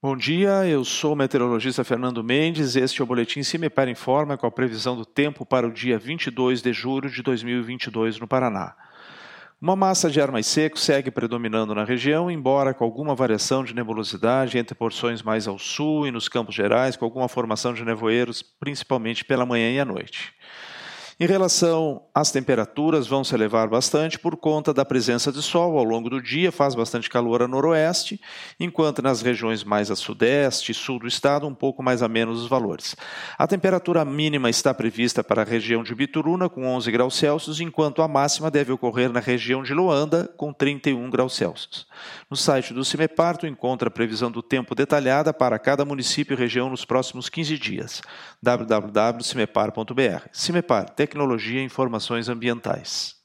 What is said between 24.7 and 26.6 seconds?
da presença de sol ao longo do dia,